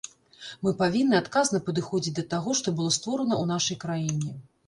Мы 0.67 0.71
павінны 0.79 1.15
адказна 1.23 1.59
падыходзіць 1.67 2.15
да 2.19 2.25
таго, 2.33 2.55
што 2.61 2.75
было 2.79 2.95
створана 2.97 3.35
ў 3.43 3.45
нашай 3.53 3.77
краіне. 3.87 4.31